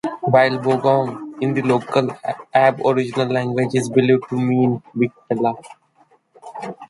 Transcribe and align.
While 0.21 0.57
"Bogong" 0.57 1.33
in 1.41 1.53
the 1.53 1.61
local 1.61 2.09
Aboriginal 2.55 3.27
language 3.27 3.75
is 3.75 3.87
believed 3.87 4.27
to 4.29 4.35
mean 4.35 4.81
"bigfella". 4.95 5.55